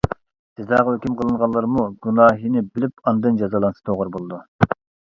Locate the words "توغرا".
3.91-4.17